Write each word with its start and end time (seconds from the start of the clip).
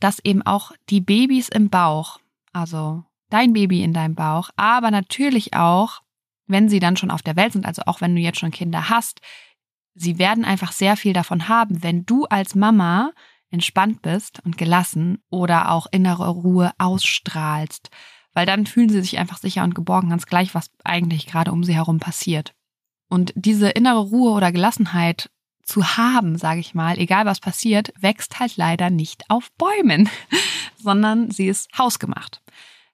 dass 0.00 0.18
eben 0.24 0.42
auch 0.42 0.72
die 0.88 1.00
Babys 1.00 1.48
im 1.48 1.70
Bauch, 1.70 2.18
also 2.52 3.04
dein 3.30 3.52
Baby 3.52 3.82
in 3.82 3.92
deinem 3.92 4.14
Bauch, 4.14 4.50
aber 4.56 4.90
natürlich 4.90 5.54
auch, 5.54 6.02
wenn 6.46 6.68
sie 6.68 6.80
dann 6.80 6.96
schon 6.96 7.10
auf 7.10 7.22
der 7.22 7.36
Welt 7.36 7.52
sind, 7.52 7.66
also 7.66 7.82
auch 7.86 8.00
wenn 8.00 8.14
du 8.14 8.20
jetzt 8.20 8.38
schon 8.38 8.50
Kinder 8.50 8.88
hast, 8.88 9.20
sie 9.94 10.18
werden 10.18 10.44
einfach 10.44 10.72
sehr 10.72 10.96
viel 10.96 11.12
davon 11.12 11.48
haben, 11.48 11.82
wenn 11.82 12.06
du 12.06 12.24
als 12.24 12.54
Mama 12.54 13.12
entspannt 13.50 14.02
bist 14.02 14.40
und 14.44 14.58
gelassen 14.58 15.22
oder 15.30 15.70
auch 15.70 15.86
innere 15.90 16.28
Ruhe 16.28 16.72
ausstrahlst, 16.78 17.90
weil 18.32 18.46
dann 18.46 18.66
fühlen 18.66 18.88
sie 18.88 19.00
sich 19.00 19.18
einfach 19.18 19.38
sicher 19.38 19.64
und 19.64 19.74
geborgen, 19.74 20.10
ganz 20.10 20.26
gleich, 20.26 20.54
was 20.54 20.70
eigentlich 20.84 21.26
gerade 21.26 21.52
um 21.52 21.64
sie 21.64 21.74
herum 21.74 21.98
passiert. 21.98 22.54
Und 23.08 23.32
diese 23.34 23.70
innere 23.70 24.00
Ruhe 24.00 24.32
oder 24.32 24.52
Gelassenheit 24.52 25.30
zu 25.68 25.96
haben, 25.96 26.38
sage 26.38 26.60
ich 26.60 26.74
mal, 26.74 26.98
egal 26.98 27.26
was 27.26 27.40
passiert, 27.40 27.92
wächst 28.00 28.40
halt 28.40 28.56
leider 28.56 28.90
nicht 28.90 29.24
auf 29.28 29.52
Bäumen, 29.52 30.08
sondern 30.82 31.30
sie 31.30 31.46
ist 31.46 31.68
hausgemacht. 31.76 32.42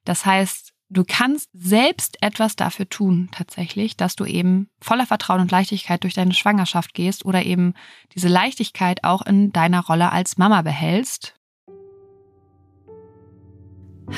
Das 0.04 0.26
heißt, 0.26 0.72
du 0.90 1.04
kannst 1.06 1.48
selbst 1.54 2.18
etwas 2.20 2.56
dafür 2.56 2.88
tun, 2.88 3.28
tatsächlich, 3.32 3.96
dass 3.96 4.16
du 4.16 4.24
eben 4.24 4.68
voller 4.80 5.06
Vertrauen 5.06 5.40
und 5.40 5.50
Leichtigkeit 5.50 6.02
durch 6.02 6.14
deine 6.14 6.34
Schwangerschaft 6.34 6.94
gehst 6.94 7.24
oder 7.24 7.44
eben 7.44 7.74
diese 8.14 8.28
Leichtigkeit 8.28 9.04
auch 9.04 9.22
in 9.22 9.52
deiner 9.52 9.84
Rolle 9.86 10.12
als 10.12 10.36
Mama 10.36 10.62
behältst. 10.62 11.34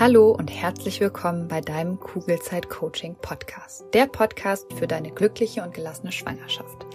Hallo 0.00 0.32
und 0.32 0.50
herzlich 0.50 0.98
willkommen 1.00 1.46
bei 1.46 1.60
deinem 1.60 2.00
Kugelzeit 2.00 2.68
Coaching 2.68 3.14
Podcast. 3.14 3.84
Der 3.94 4.06
Podcast 4.06 4.66
für 4.72 4.88
deine 4.88 5.12
glückliche 5.12 5.62
und 5.62 5.74
gelassene 5.74 6.10
Schwangerschaft. 6.10 6.86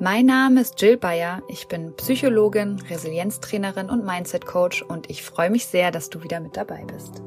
Mein 0.00 0.26
Name 0.26 0.60
ist 0.60 0.80
Jill 0.80 0.96
Bayer. 0.96 1.42
Ich 1.48 1.66
bin 1.66 1.92
Psychologin, 1.96 2.80
Resilienztrainerin 2.88 3.90
und 3.90 4.04
Mindset 4.04 4.46
Coach 4.46 4.80
und 4.80 5.10
ich 5.10 5.24
freue 5.24 5.50
mich 5.50 5.66
sehr, 5.66 5.90
dass 5.90 6.08
du 6.08 6.22
wieder 6.22 6.38
mit 6.38 6.56
dabei 6.56 6.84
bist. 6.84 7.20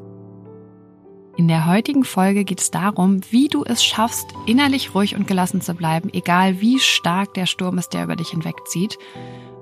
In 1.35 1.49
der 1.49 1.65
heutigen 1.65 2.05
Folge 2.05 2.45
geht 2.45 2.61
es 2.61 2.71
darum, 2.71 3.19
wie 3.29 3.49
du 3.49 3.65
es 3.65 3.83
schaffst, 3.83 4.25
innerlich 4.45 4.95
ruhig 4.95 5.17
und 5.17 5.27
gelassen 5.27 5.59
zu 5.59 5.73
bleiben, 5.73 6.09
egal 6.13 6.61
wie 6.61 6.79
stark 6.79 7.33
der 7.33 7.45
Sturm 7.45 7.77
ist, 7.77 7.93
der 7.93 8.05
über 8.05 8.15
dich 8.15 8.29
hinwegzieht. 8.29 8.97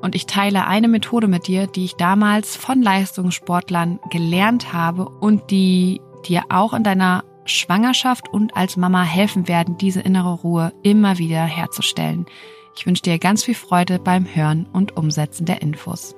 Und 0.02 0.14
ich 0.14 0.28
teile 0.28 0.68
eine 0.68 0.88
Methode 0.88 1.28
mit 1.28 1.48
dir, 1.48 1.66
die 1.66 1.86
ich 1.86 1.96
damals 1.96 2.56
von 2.56 2.80
Leistungssportlern 2.80 4.00
gelernt 4.12 4.72
habe 4.72 5.10
und 5.10 5.50
die 5.50 6.00
dir 6.28 6.44
auch 6.50 6.76
in 6.76 6.84
deiner 6.84 7.24
Schwangerschaft 7.46 8.30
und 8.32 8.56
als 8.56 8.78
Mama 8.78 9.02
helfen 9.02 9.48
werden, 9.48 9.78
diese 9.78 10.02
innere 10.02 10.36
Ruhe 10.36 10.74
immer 10.84 11.18
wieder 11.18 11.44
herzustellen. 11.44 12.28
Ich 12.76 12.86
wünsche 12.86 13.04
dir 13.04 13.20
ganz 13.20 13.44
viel 13.44 13.56
Freude 13.56 14.00
beim 14.00 14.26
Hören 14.26 14.66
und 14.72 14.98
Umsetzen 14.98 15.46
der 15.46 15.62
Infos. 15.62 16.16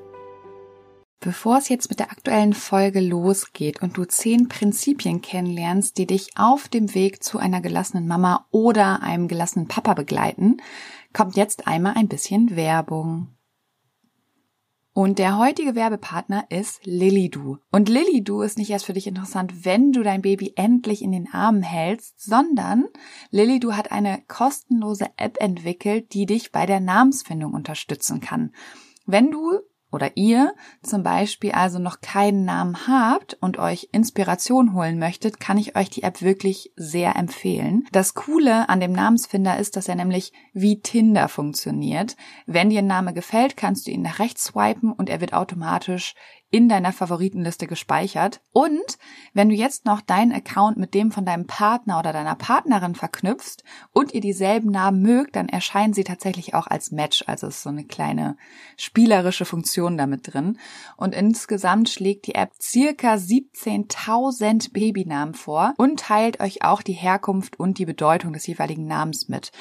Bevor 1.24 1.60
es 1.60 1.70
jetzt 1.70 1.92
mit 1.92 2.00
der 2.00 2.12
aktuellen 2.12 2.54
Folge 2.54 3.00
losgeht 3.00 3.84
und 3.84 3.96
du 3.96 4.06
zehn 4.06 4.50
Prinzipien 4.50 5.22
kennenlernst, 5.22 5.98
die 6.00 6.08
dich 6.08 6.32
auf 6.36 6.68
dem 6.68 6.96
Weg 6.96 7.24
zu 7.24 7.38
einer 7.38 7.62
gelassenen 7.62 8.08
Mama 8.08 8.48
oder 8.50 9.04
einem 9.04 9.28
gelassenen 9.28 9.68
Papa 9.68 9.94
begleiten, 9.94 10.58
kommt 11.14 11.36
jetzt 11.36 11.68
einmal 11.68 11.94
ein 11.96 12.08
bisschen 12.08 12.56
Werbung. 12.56 13.28
Und 14.94 15.20
der 15.20 15.38
heutige 15.38 15.74
Werbepartner 15.74 16.46
ist 16.50 16.86
Lilidu. 16.86 17.58
Und 17.72 17.88
Lilidu 17.88 18.42
ist 18.42 18.58
nicht 18.58 18.70
erst 18.70 18.86
für 18.86 18.94
dich 18.94 19.08
interessant, 19.08 19.64
wenn 19.64 19.94
du 19.94 20.04
dein 20.04 20.22
Baby 20.22 20.52
endlich 20.58 21.02
in 21.02 21.14
den 21.14 21.32
Armen 21.32 21.64
hältst, 21.64 22.22
sondern 22.22 22.86
Lilidu 23.30 23.72
hat 23.72 23.94
eine 23.94 24.22
kostenlose 24.28 25.08
App 25.16 25.38
entwickelt, 25.40 26.14
die 26.14 26.26
dich 26.26 26.52
bei 26.52 26.66
der 26.66 26.82
Namensfindung 26.82 27.54
unterstützen 27.54 28.20
kann. 28.20 28.54
Wenn 29.06 29.32
du 29.32 29.60
oder 29.92 30.16
ihr 30.16 30.54
zum 30.84 31.04
Beispiel 31.04 31.52
also 31.52 31.80
noch 31.80 32.02
keinen 32.02 32.46
Namen 32.46 32.88
habt 32.88 33.38
und 33.42 33.60
euch 33.60 33.90
Inspiration 33.92 34.74
holen 34.74 35.00
möchtet, 35.00 35.40
kann 35.40 35.58
ich 35.58 35.76
euch 35.76 35.90
die 35.90 36.04
App 36.04 36.22
wirklich 36.22 36.72
sehr 36.76 37.16
empfehlen. 37.16 37.86
Das 37.92 38.14
Coole 38.14 38.70
an 38.70 38.80
dem 38.80 38.94
Namensfinder 38.94 39.58
ist, 39.58 39.76
dass 39.76 39.88
er 39.88 39.96
nämlich 39.96 40.34
wie 40.54 40.82
Tinder 40.82 41.28
funktioniert. 41.28 42.16
Wenn 42.46 42.70
dir 42.70 42.80
ein 42.80 42.88
Name 42.88 43.14
gefällt, 43.14 43.58
kannst 43.58 43.88
du 43.88 43.92
ihn 43.92 44.02
nach 44.02 44.20
rechts 44.20 44.46
swipen 44.46 44.92
und 44.92 45.10
er 45.10 45.22
wird 45.22 45.34
automatisch 45.34 46.16
in 46.52 46.68
deiner 46.68 46.92
Favoritenliste 46.92 47.66
gespeichert. 47.66 48.42
Und 48.52 49.00
wenn 49.34 49.48
du 49.48 49.56
jetzt 49.56 49.86
noch 49.86 50.02
deinen 50.02 50.34
Account 50.34 50.78
mit 50.78 50.94
dem 50.94 51.12
von 51.12 51.26
deinem 51.26 51.48
Partner 51.48 51.98
oder 51.98 52.12
deiner 52.12 52.36
Partnerin 52.36 52.94
verknüpfst 52.94 53.64
und 53.94 54.14
ihr 54.14 54.20
dieselben 54.20 54.70
Namen 54.70 55.02
mögt, 55.02 55.38
dann 55.38 55.48
erscheinen 55.48 55.94
sie 55.94 56.04
tatsächlich 56.04 56.54
auch 56.54 56.68
als 56.68 56.92
Match. 56.92 57.24
Also 57.26 57.48
ist 57.48 57.64
so 57.64 57.70
eine 57.70 57.86
kleine 57.86 58.36
spielerische 58.76 59.46
Funktion 59.46 59.98
damit 59.98 60.34
drin. 60.34 60.60
Und 60.98 61.16
insgesamt 61.16 61.90
schlägt 61.90 62.28
die 62.28 62.36
App 62.36 62.52
circa 62.62 63.14
17.000 63.14 64.74
Babynamen 64.74 65.34
vor 65.34 65.74
und 65.78 66.02
teilt 66.02 66.42
euch 66.42 66.64
auch 66.64 66.82
die 66.82 66.94
Herkunft 66.94 67.58
und 67.60 67.78
die 67.78 67.86
Bedeutung 67.86 68.34
des 68.34 68.46
jeweiligen 68.46 68.86
Namens 68.86 69.30
mit. 69.30 69.54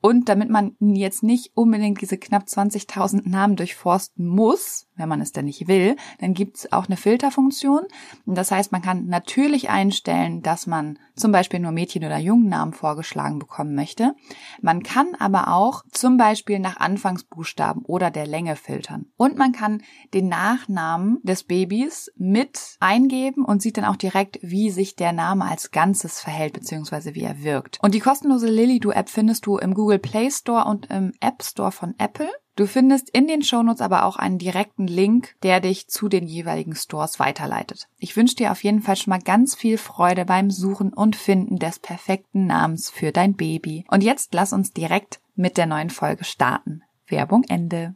Und 0.00 0.28
damit 0.28 0.48
man 0.48 0.76
jetzt 0.78 1.24
nicht 1.24 1.50
unbedingt 1.56 2.00
diese 2.00 2.18
knapp 2.18 2.44
20.000 2.44 3.28
Namen 3.28 3.56
durchforsten 3.56 4.24
muss, 4.24 4.85
wenn 4.96 5.08
man 5.08 5.20
es 5.20 5.32
denn 5.32 5.44
nicht 5.44 5.68
will, 5.68 5.96
dann 6.20 6.34
gibt 6.34 6.56
es 6.56 6.72
auch 6.72 6.86
eine 6.86 6.96
Filterfunktion. 6.96 7.82
Das 8.26 8.50
heißt, 8.50 8.72
man 8.72 8.82
kann 8.82 9.06
natürlich 9.06 9.68
einstellen, 9.68 10.42
dass 10.42 10.66
man 10.66 10.98
zum 11.14 11.32
Beispiel 11.32 11.60
nur 11.60 11.72
Mädchen- 11.72 12.04
oder 12.04 12.18
Jungennamen 12.18 12.74
vorgeschlagen 12.74 13.38
bekommen 13.38 13.74
möchte. 13.74 14.14
Man 14.60 14.82
kann 14.82 15.14
aber 15.18 15.52
auch 15.52 15.82
zum 15.90 16.16
Beispiel 16.16 16.58
nach 16.58 16.76
Anfangsbuchstaben 16.76 17.84
oder 17.84 18.10
der 18.10 18.26
Länge 18.26 18.56
filtern. 18.56 19.06
Und 19.16 19.36
man 19.36 19.52
kann 19.52 19.82
den 20.12 20.28
Nachnamen 20.28 21.18
des 21.22 21.44
Babys 21.44 22.12
mit 22.16 22.76
eingeben 22.80 23.44
und 23.44 23.62
sieht 23.62 23.78
dann 23.78 23.84
auch 23.84 23.96
direkt, 23.96 24.38
wie 24.42 24.70
sich 24.70 24.96
der 24.96 25.12
Name 25.12 25.44
als 25.44 25.70
Ganzes 25.70 26.20
verhält, 26.20 26.52
beziehungsweise 26.52 27.14
wie 27.14 27.22
er 27.22 27.42
wirkt. 27.42 27.78
Und 27.82 27.94
die 27.94 28.00
kostenlose 28.00 28.48
Lilido-App 28.48 29.08
findest 29.08 29.46
du 29.46 29.58
im 29.58 29.74
Google 29.74 29.98
Play 29.98 30.30
Store 30.30 30.64
und 30.64 30.86
im 30.90 31.12
App 31.20 31.42
Store 31.42 31.72
von 31.72 31.94
Apple. 31.98 32.28
Du 32.56 32.66
findest 32.66 33.10
in 33.10 33.28
den 33.28 33.42
Shownotes 33.42 33.82
aber 33.82 34.06
auch 34.06 34.16
einen 34.16 34.38
direkten 34.38 34.86
Link, 34.86 35.36
der 35.42 35.60
dich 35.60 35.88
zu 35.88 36.08
den 36.08 36.26
jeweiligen 36.26 36.74
Stores 36.74 37.18
weiterleitet. 37.18 37.86
Ich 37.98 38.16
wünsche 38.16 38.34
dir 38.34 38.50
auf 38.50 38.64
jeden 38.64 38.80
Fall 38.80 38.96
schon 38.96 39.10
mal 39.10 39.20
ganz 39.20 39.54
viel 39.54 39.76
Freude 39.76 40.24
beim 40.24 40.50
Suchen 40.50 40.94
und 40.94 41.16
Finden 41.16 41.58
des 41.58 41.78
perfekten 41.78 42.46
Namens 42.46 42.88
für 42.88 43.12
dein 43.12 43.34
Baby. 43.34 43.84
Und 43.88 44.02
jetzt 44.02 44.32
lass 44.32 44.54
uns 44.54 44.72
direkt 44.72 45.20
mit 45.34 45.58
der 45.58 45.66
neuen 45.66 45.90
Folge 45.90 46.24
starten. 46.24 46.80
Werbung 47.06 47.44
Ende. 47.44 47.94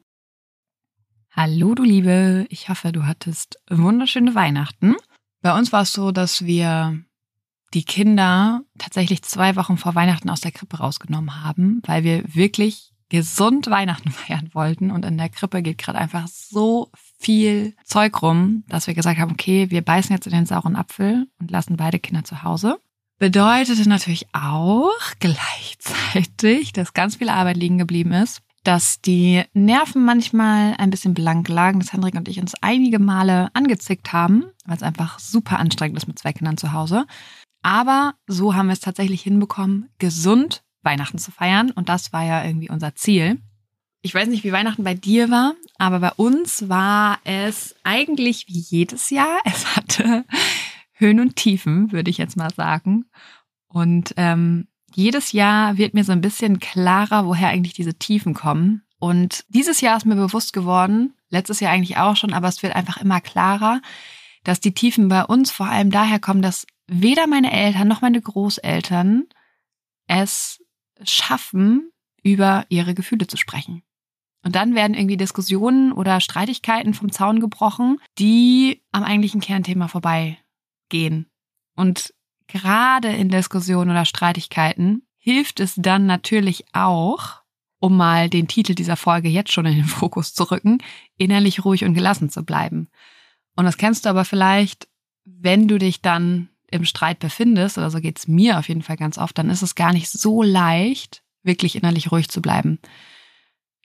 Hallo 1.30 1.74
du 1.74 1.82
Liebe, 1.82 2.46
ich 2.50 2.68
hoffe, 2.68 2.92
du 2.92 3.06
hattest 3.06 3.58
wunderschöne 3.70 4.34
Weihnachten. 4.34 4.94
Bei 5.40 5.56
uns 5.56 5.72
war 5.72 5.82
es 5.82 5.92
so, 5.94 6.12
dass 6.12 6.44
wir 6.44 7.02
die 7.72 7.84
Kinder 7.84 8.60
tatsächlich 8.76 9.22
zwei 9.22 9.56
Wochen 9.56 9.78
vor 9.78 9.94
Weihnachten 9.94 10.28
aus 10.28 10.42
der 10.42 10.52
Krippe 10.52 10.78
rausgenommen 10.78 11.42
haben, 11.42 11.80
weil 11.86 12.04
wir 12.04 12.34
wirklich 12.34 12.92
gesund 13.10 13.66
Weihnachten 13.68 14.10
feiern 14.10 14.48
wollten 14.54 14.90
und 14.90 15.04
in 15.04 15.18
der 15.18 15.28
Krippe 15.28 15.62
geht 15.62 15.78
gerade 15.78 15.98
einfach 15.98 16.26
so 16.28 16.90
viel 17.18 17.74
Zeug 17.84 18.22
rum, 18.22 18.64
dass 18.68 18.86
wir 18.86 18.94
gesagt 18.94 19.18
haben, 19.18 19.32
okay, 19.32 19.70
wir 19.70 19.82
beißen 19.82 20.14
jetzt 20.14 20.26
in 20.26 20.32
den 20.32 20.46
sauren 20.46 20.76
Apfel 20.76 21.26
und 21.38 21.50
lassen 21.50 21.76
beide 21.76 21.98
Kinder 21.98 22.24
zu 22.24 22.42
Hause. 22.42 22.78
Bedeutete 23.18 23.86
natürlich 23.86 24.26
auch 24.32 24.90
gleichzeitig, 25.18 26.72
dass 26.72 26.94
ganz 26.94 27.16
viel 27.16 27.28
Arbeit 27.28 27.58
liegen 27.58 27.76
geblieben 27.76 28.12
ist, 28.12 28.40
dass 28.64 29.00
die 29.02 29.42
Nerven 29.52 30.04
manchmal 30.04 30.74
ein 30.78 30.90
bisschen 30.90 31.12
blank 31.12 31.48
lagen, 31.48 31.80
dass 31.80 31.92
Hendrik 31.92 32.14
und 32.14 32.28
ich 32.28 32.40
uns 32.40 32.54
einige 32.62 32.98
Male 32.98 33.50
angezickt 33.52 34.14
haben, 34.14 34.44
weil 34.64 34.76
es 34.76 34.82
einfach 34.82 35.18
super 35.18 35.58
anstrengend 35.58 35.98
ist 35.98 36.08
mit 36.08 36.18
zwei 36.18 36.32
Kindern 36.32 36.56
zu 36.56 36.72
Hause. 36.72 37.06
Aber 37.62 38.14
so 38.26 38.54
haben 38.54 38.68
wir 38.68 38.72
es 38.72 38.80
tatsächlich 38.80 39.22
hinbekommen, 39.22 39.90
gesund 39.98 40.62
Weihnachten 40.82 41.18
zu 41.18 41.30
feiern. 41.30 41.70
Und 41.70 41.88
das 41.88 42.12
war 42.12 42.24
ja 42.24 42.44
irgendwie 42.44 42.70
unser 42.70 42.94
Ziel. 42.94 43.40
Ich 44.02 44.14
weiß 44.14 44.28
nicht, 44.28 44.44
wie 44.44 44.52
Weihnachten 44.52 44.82
bei 44.82 44.94
dir 44.94 45.30
war, 45.30 45.54
aber 45.76 46.00
bei 46.00 46.12
uns 46.12 46.68
war 46.68 47.18
es 47.24 47.76
eigentlich 47.84 48.46
wie 48.48 48.58
jedes 48.58 49.10
Jahr. 49.10 49.38
Es 49.44 49.76
hatte 49.76 50.24
Höhen 50.92 51.20
und 51.20 51.36
Tiefen, 51.36 51.92
würde 51.92 52.10
ich 52.10 52.18
jetzt 52.18 52.36
mal 52.36 52.52
sagen. 52.54 53.06
Und 53.68 54.14
ähm, 54.16 54.68
jedes 54.94 55.32
Jahr 55.32 55.76
wird 55.76 55.94
mir 55.94 56.04
so 56.04 56.12
ein 56.12 56.20
bisschen 56.20 56.60
klarer, 56.60 57.26
woher 57.26 57.48
eigentlich 57.48 57.74
diese 57.74 57.94
Tiefen 57.94 58.34
kommen. 58.34 58.82
Und 58.98 59.44
dieses 59.48 59.80
Jahr 59.80 59.96
ist 59.96 60.06
mir 60.06 60.16
bewusst 60.16 60.52
geworden, 60.52 61.14
letztes 61.30 61.60
Jahr 61.60 61.72
eigentlich 61.72 61.96
auch 61.96 62.16
schon, 62.16 62.32
aber 62.32 62.48
es 62.48 62.62
wird 62.62 62.74
einfach 62.74 62.98
immer 62.98 63.20
klarer, 63.20 63.80
dass 64.44 64.60
die 64.60 64.74
Tiefen 64.74 65.08
bei 65.08 65.24
uns 65.24 65.50
vor 65.50 65.66
allem 65.66 65.90
daher 65.90 66.18
kommen, 66.18 66.42
dass 66.42 66.66
weder 66.86 67.26
meine 67.26 67.52
Eltern 67.52 67.88
noch 67.88 68.02
meine 68.02 68.20
Großeltern 68.20 69.24
es 70.06 70.60
schaffen, 71.04 71.90
über 72.22 72.66
ihre 72.68 72.94
Gefühle 72.94 73.26
zu 73.26 73.36
sprechen. 73.36 73.82
Und 74.42 74.56
dann 74.56 74.74
werden 74.74 74.94
irgendwie 74.94 75.16
Diskussionen 75.16 75.92
oder 75.92 76.20
Streitigkeiten 76.20 76.94
vom 76.94 77.12
Zaun 77.12 77.40
gebrochen, 77.40 77.98
die 78.18 78.82
am 78.90 79.04
eigentlichen 79.04 79.40
Kernthema 79.40 79.88
vorbeigehen. 79.88 81.26
Und 81.76 82.14
gerade 82.46 83.08
in 83.08 83.28
Diskussionen 83.28 83.90
oder 83.90 84.04
Streitigkeiten 84.04 85.06
hilft 85.18 85.60
es 85.60 85.74
dann 85.76 86.06
natürlich 86.06 86.64
auch, 86.72 87.42
um 87.78 87.96
mal 87.96 88.28
den 88.28 88.48
Titel 88.48 88.74
dieser 88.74 88.96
Folge 88.96 89.28
jetzt 89.28 89.52
schon 89.52 89.66
in 89.66 89.76
den 89.76 89.84
Fokus 89.84 90.32
zu 90.32 90.50
rücken, 90.50 90.78
innerlich 91.16 91.64
ruhig 91.64 91.84
und 91.84 91.94
gelassen 91.94 92.30
zu 92.30 92.42
bleiben. 92.44 92.88
Und 93.56 93.66
das 93.66 93.76
kennst 93.76 94.06
du 94.06 94.08
aber 94.08 94.24
vielleicht, 94.24 94.88
wenn 95.24 95.68
du 95.68 95.78
dich 95.78 96.00
dann 96.00 96.48
im 96.70 96.84
Streit 96.84 97.18
befindest, 97.18 97.78
oder 97.78 97.90
so 97.90 98.00
geht's 98.00 98.28
mir 98.28 98.58
auf 98.58 98.68
jeden 98.68 98.82
Fall 98.82 98.96
ganz 98.96 99.18
oft, 99.18 99.36
dann 99.38 99.50
ist 99.50 99.62
es 99.62 99.74
gar 99.74 99.92
nicht 99.92 100.10
so 100.10 100.42
leicht, 100.42 101.22
wirklich 101.42 101.76
innerlich 101.76 102.12
ruhig 102.12 102.28
zu 102.28 102.40
bleiben. 102.40 102.78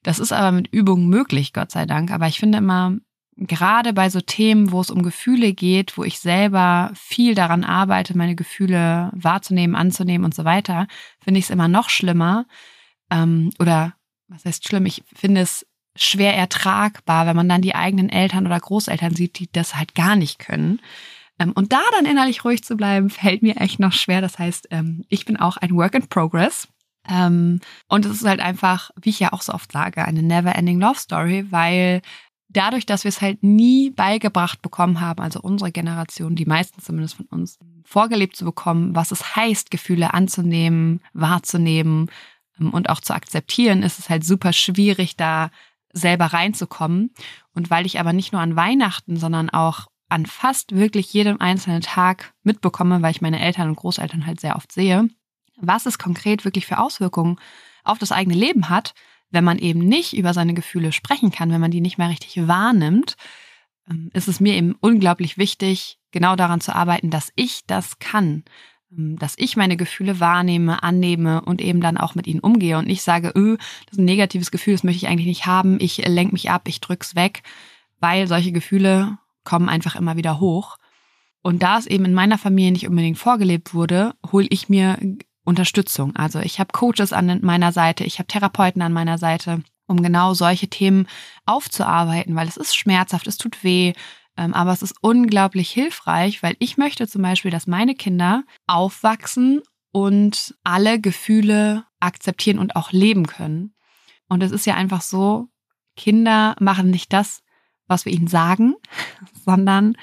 Das 0.03 0.19
ist 0.19 0.31
aber 0.31 0.51
mit 0.51 0.67
Übung 0.71 1.07
möglich, 1.07 1.51
Gott 1.51 1.71
sei 1.71 1.85
Dank. 1.85 2.11
Aber 2.11 2.27
ich 2.27 2.39
finde 2.39 2.59
immer, 2.59 2.95
gerade 3.37 3.93
bei 3.93 4.09
so 4.09 4.21
Themen, 4.21 4.71
wo 4.71 4.81
es 4.81 4.91
um 4.91 5.01
Gefühle 5.03 5.53
geht, 5.53 5.97
wo 5.97 6.03
ich 6.03 6.19
selber 6.19 6.91
viel 6.93 7.35
daran 7.35 7.63
arbeite, 7.63 8.17
meine 8.17 8.35
Gefühle 8.35 9.11
wahrzunehmen, 9.13 9.75
anzunehmen 9.75 10.25
und 10.25 10.35
so 10.35 10.45
weiter, 10.45 10.87
finde 11.19 11.39
ich 11.39 11.45
es 11.45 11.49
immer 11.49 11.67
noch 11.67 11.89
schlimmer. 11.89 12.45
Ähm, 13.09 13.51
oder 13.59 13.95
was 14.27 14.45
heißt 14.45 14.67
schlimm? 14.67 14.85
Ich 14.85 15.03
finde 15.13 15.41
es 15.41 15.65
schwer 15.95 16.35
ertragbar, 16.35 17.25
wenn 17.25 17.35
man 17.35 17.49
dann 17.49 17.61
die 17.61 17.75
eigenen 17.75 18.09
Eltern 18.09 18.45
oder 18.45 18.59
Großeltern 18.59 19.15
sieht, 19.15 19.39
die 19.39 19.51
das 19.51 19.75
halt 19.75 19.95
gar 19.95 20.15
nicht 20.15 20.39
können. 20.39 20.81
Ähm, 21.39 21.51
und 21.53 21.73
da 21.73 21.81
dann 21.95 22.05
innerlich 22.05 22.45
ruhig 22.45 22.63
zu 22.63 22.75
bleiben, 22.75 23.09
fällt 23.09 23.41
mir 23.41 23.57
echt 23.57 23.79
noch 23.79 23.93
schwer. 23.93 24.21
Das 24.21 24.39
heißt, 24.39 24.67
ähm, 24.71 25.03
ich 25.09 25.25
bin 25.25 25.37
auch 25.37 25.57
ein 25.57 25.75
Work 25.75 25.95
in 25.95 26.07
Progress. 26.07 26.67
Ähm, 27.07 27.59
und 27.87 28.05
es 28.05 28.21
ist 28.21 28.27
halt 28.27 28.39
einfach, 28.39 28.91
wie 28.99 29.09
ich 29.09 29.19
ja 29.19 29.33
auch 29.33 29.41
so 29.41 29.53
oft 29.53 29.71
sage, 29.71 30.05
eine 30.05 30.23
never-ending 30.23 30.79
Love 30.79 30.97
Story, 30.97 31.45
weil 31.51 32.01
dadurch, 32.49 32.85
dass 32.85 33.03
wir 33.03 33.09
es 33.09 33.21
halt 33.21 33.43
nie 33.43 33.91
beigebracht 33.91 34.61
bekommen 34.61 35.01
haben, 35.01 35.21
also 35.21 35.39
unsere 35.41 35.71
Generation, 35.71 36.35
die 36.35 36.45
meisten 36.45 36.81
zumindest 36.81 37.15
von 37.15 37.25
uns, 37.27 37.59
vorgelebt 37.83 38.35
zu 38.35 38.45
bekommen, 38.45 38.95
was 38.95 39.11
es 39.11 39.35
heißt, 39.35 39.69
Gefühle 39.69 40.13
anzunehmen, 40.13 41.01
wahrzunehmen 41.13 42.09
und 42.57 42.89
auch 42.89 42.99
zu 42.99 43.13
akzeptieren, 43.13 43.83
ist 43.83 43.99
es 43.99 44.09
halt 44.09 44.23
super 44.23 44.53
schwierig, 44.53 45.15
da 45.17 45.51
selber 45.93 46.25
reinzukommen. 46.25 47.13
Und 47.53 47.69
weil 47.69 47.85
ich 47.85 47.99
aber 47.99 48.13
nicht 48.13 48.33
nur 48.33 48.41
an 48.41 48.55
Weihnachten, 48.55 49.17
sondern 49.17 49.49
auch 49.49 49.87
an 50.09 50.25
fast 50.25 50.75
wirklich 50.75 51.11
jedem 51.13 51.41
einzelnen 51.41 51.81
Tag 51.81 52.33
mitbekomme, 52.43 53.01
weil 53.01 53.11
ich 53.11 53.21
meine 53.21 53.39
Eltern 53.39 53.69
und 53.69 53.75
Großeltern 53.75 54.25
halt 54.25 54.39
sehr 54.39 54.55
oft 54.55 54.71
sehe, 54.71 55.09
was 55.57 55.85
es 55.85 55.97
konkret 55.97 56.45
wirklich 56.45 56.65
für 56.65 56.79
Auswirkungen 56.79 57.39
auf 57.83 57.97
das 57.97 58.11
eigene 58.11 58.35
Leben 58.35 58.69
hat, 58.69 58.93
wenn 59.31 59.43
man 59.43 59.57
eben 59.57 59.79
nicht 59.79 60.13
über 60.13 60.33
seine 60.33 60.53
Gefühle 60.53 60.91
sprechen 60.91 61.31
kann, 61.31 61.51
wenn 61.51 61.61
man 61.61 61.71
die 61.71 61.81
nicht 61.81 61.97
mehr 61.97 62.09
richtig 62.09 62.47
wahrnimmt, 62.47 63.15
ähm, 63.89 64.09
ist 64.13 64.27
es 64.27 64.39
mir 64.39 64.53
eben 64.53 64.75
unglaublich 64.79 65.37
wichtig, 65.37 65.99
genau 66.11 66.35
daran 66.35 66.61
zu 66.61 66.75
arbeiten, 66.75 67.09
dass 67.09 67.31
ich 67.35 67.65
das 67.65 67.99
kann, 67.99 68.43
ähm, 68.91 69.17
dass 69.17 69.35
ich 69.37 69.57
meine 69.57 69.77
Gefühle 69.77 70.19
wahrnehme, 70.19 70.83
annehme 70.83 71.41
und 71.41 71.61
eben 71.61 71.81
dann 71.81 71.97
auch 71.97 72.15
mit 72.15 72.27
ihnen 72.27 72.39
umgehe 72.39 72.77
und 72.77 72.87
nicht 72.87 73.01
sage, 73.01 73.33
öh, 73.35 73.57
das 73.57 73.93
ist 73.93 73.99
ein 73.99 74.05
negatives 74.05 74.51
Gefühl, 74.51 74.73
das 74.73 74.83
möchte 74.83 75.05
ich 75.05 75.07
eigentlich 75.07 75.27
nicht 75.27 75.45
haben, 75.45 75.79
ich 75.79 75.97
lenke 75.97 76.33
mich 76.33 76.49
ab, 76.49 76.67
ich 76.67 76.81
drück's 76.81 77.15
weg, 77.15 77.43
weil 77.99 78.27
solche 78.27 78.51
Gefühle 78.51 79.17
kommen 79.45 79.69
einfach 79.69 79.95
immer 79.95 80.17
wieder 80.17 80.39
hoch. 80.39 80.77
Und 81.41 81.63
da 81.63 81.77
es 81.77 81.87
eben 81.87 82.05
in 82.05 82.13
meiner 82.13 82.37
Familie 82.37 82.71
nicht 82.71 82.87
unbedingt 82.87 83.17
vorgelebt 83.17 83.73
wurde, 83.73 84.15
hole 84.31 84.47
ich 84.49 84.67
mir 84.67 84.97
Unterstützung. 85.45 86.15
Also 86.15 86.39
ich 86.39 86.59
habe 86.59 86.73
Coaches 86.73 87.13
an 87.13 87.39
meiner 87.43 87.71
Seite, 87.71 88.03
ich 88.03 88.17
habe 88.19 88.27
Therapeuten 88.27 88.81
an 88.81 88.91
meiner 88.91 89.17
Seite, 89.17 89.63
um 89.87 90.01
genau 90.01 90.33
solche 90.33 90.67
Themen 90.67 91.07
aufzuarbeiten, 91.45 92.35
weil 92.35 92.47
es 92.47 92.57
ist 92.57 92.75
schmerzhaft, 92.75 93.27
es 93.27 93.37
tut 93.37 93.63
weh, 93.63 93.93
ähm, 94.37 94.53
aber 94.53 94.73
es 94.73 94.81
ist 94.81 94.95
unglaublich 95.01 95.69
hilfreich, 95.69 96.43
weil 96.43 96.55
ich 96.59 96.77
möchte 96.77 97.07
zum 97.07 97.21
Beispiel, 97.21 97.51
dass 97.51 97.67
meine 97.67 97.95
Kinder 97.95 98.43
aufwachsen 98.67 99.61
und 99.91 100.55
alle 100.63 100.99
Gefühle 100.99 101.85
akzeptieren 101.99 102.59
und 102.59 102.75
auch 102.75 102.91
leben 102.91 103.27
können. 103.27 103.73
Und 104.27 104.41
es 104.43 104.51
ist 104.51 104.65
ja 104.65 104.73
einfach 104.73 105.01
so, 105.01 105.47
Kinder 105.95 106.55
machen 106.59 106.89
nicht 106.89 107.13
das, 107.13 107.43
was 107.87 108.05
wir 108.05 108.13
ihnen 108.13 108.27
sagen, 108.27 108.75
sondern 109.45 109.95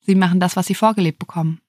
sie 0.00 0.14
machen 0.14 0.40
das, 0.40 0.56
was 0.56 0.66
sie 0.66 0.74
vorgelebt 0.74 1.18
bekommen. 1.18 1.60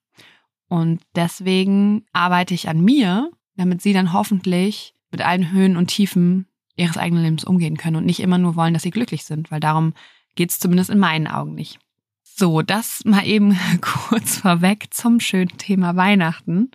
Und 0.68 1.02
deswegen 1.16 2.06
arbeite 2.14 2.54
ich 2.54 2.68
an 2.68 2.84
mir, 2.84 3.32
damit 3.56 3.82
sie 3.82 3.94
dann 3.94 4.14
hoffentlich 4.14 4.96
mit 5.12 5.22
allen 5.22 5.52
Höhen 5.52 5.78
und 5.78 5.88
Tiefen 5.88 6.48
ihres 6.76 6.98
eigenen 6.98 7.24
Lebens 7.24 7.44
umgehen 7.44 7.78
können 7.78 7.98
und 7.98 8.06
nicht 8.06 8.20
immer 8.20 8.40
nur 8.40 8.56
wollen, 8.56 8.74
dass 8.74 8.84
sie 8.84 8.90
glücklich 8.90 9.24
sind, 9.24 9.52
weil 9.52 9.60
darum 9.60 9.94
geht 10.36 10.50
es 10.50 10.60
zumindest 10.60 10.90
in 10.90 10.98
meinen 10.98 11.28
Augen 11.28 11.54
nicht. 11.54 11.80
So, 12.24 12.64
das 12.64 13.06
mal 13.06 13.26
eben 13.28 13.58
kurz 13.82 14.38
vorweg 14.38 14.88
zum 14.92 15.20
schönen 15.20 15.56
Thema 15.58 15.96
Weihnachten. 15.96 16.72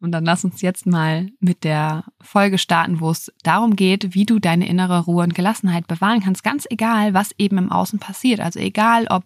Und 0.00 0.12
dann 0.12 0.24
lass 0.24 0.44
uns 0.44 0.62
jetzt 0.62 0.86
mal 0.86 1.28
mit 1.40 1.64
der 1.64 2.04
Folge 2.20 2.58
starten, 2.58 3.00
wo 3.00 3.10
es 3.10 3.32
darum 3.42 3.74
geht, 3.74 4.14
wie 4.14 4.24
du 4.24 4.38
deine 4.38 4.68
innere 4.68 5.00
Ruhe 5.00 5.24
und 5.24 5.34
Gelassenheit 5.34 5.88
bewahren 5.88 6.20
kannst, 6.20 6.44
ganz 6.44 6.66
egal, 6.70 7.14
was 7.14 7.32
eben 7.38 7.58
im 7.58 7.72
Außen 7.72 7.98
passiert. 7.98 8.40
Also 8.40 8.60
egal, 8.60 9.06
ob 9.08 9.24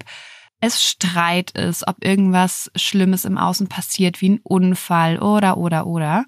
es 0.60 0.82
Streit 0.82 1.50
ist, 1.52 1.86
ob 1.86 2.02
irgendwas 2.04 2.70
Schlimmes 2.76 3.24
im 3.24 3.36
Außen 3.36 3.68
passiert, 3.68 4.20
wie 4.20 4.30
ein 4.30 4.40
Unfall 4.42 5.18
oder, 5.18 5.58
oder, 5.58 5.86
oder. 5.86 6.24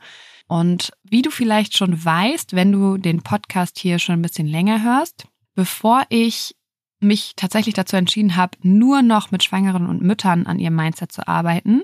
Und 0.46 0.92
wie 1.04 1.22
du 1.22 1.30
vielleicht 1.30 1.76
schon 1.76 2.04
weißt, 2.04 2.54
wenn 2.54 2.72
du 2.72 2.98
den 2.98 3.22
Podcast 3.22 3.78
hier 3.78 3.98
schon 3.98 4.16
ein 4.16 4.22
bisschen 4.22 4.46
länger 4.46 4.82
hörst, 4.82 5.26
bevor 5.54 6.04
ich 6.10 6.54
mich 7.00 7.34
tatsächlich 7.36 7.74
dazu 7.74 7.96
entschieden 7.96 8.36
habe, 8.36 8.58
nur 8.62 9.02
noch 9.02 9.30
mit 9.30 9.44
Schwangeren 9.44 9.86
und 9.86 10.02
Müttern 10.02 10.46
an 10.46 10.58
ihrem 10.58 10.76
Mindset 10.76 11.12
zu 11.12 11.26
arbeiten, 11.28 11.82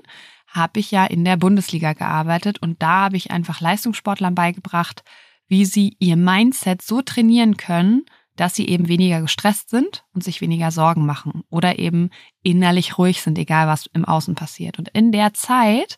habe 0.51 0.79
ich 0.79 0.91
ja 0.91 1.05
in 1.05 1.25
der 1.25 1.37
Bundesliga 1.37 1.93
gearbeitet 1.93 2.61
und 2.61 2.81
da 2.81 3.05
habe 3.05 3.17
ich 3.17 3.31
einfach 3.31 3.61
Leistungssportlern 3.61 4.35
beigebracht, 4.35 5.03
wie 5.47 5.65
sie 5.65 5.95
ihr 5.99 6.17
Mindset 6.17 6.81
so 6.81 7.01
trainieren 7.01 7.57
können, 7.57 8.05
dass 8.35 8.55
sie 8.55 8.67
eben 8.67 8.87
weniger 8.87 9.21
gestresst 9.21 9.69
sind 9.69 10.03
und 10.13 10.23
sich 10.23 10.41
weniger 10.41 10.71
Sorgen 10.71 11.05
machen 11.05 11.43
oder 11.49 11.79
eben 11.79 12.09
innerlich 12.43 12.97
ruhig 12.97 13.21
sind, 13.21 13.37
egal 13.37 13.67
was 13.67 13.87
im 13.93 14.05
Außen 14.05 14.35
passiert. 14.35 14.79
Und 14.79 14.89
in 14.89 15.11
der 15.11 15.33
Zeit, 15.33 15.97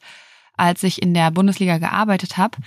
als 0.55 0.83
ich 0.83 1.01
in 1.01 1.13
der 1.13 1.31
Bundesliga 1.31 1.77
gearbeitet 1.77 2.37
habe 2.37 2.57